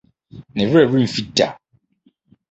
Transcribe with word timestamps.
ne 0.55 0.63
werɛ 0.69 0.85
remfi 0.91 1.21
da! 1.35 1.47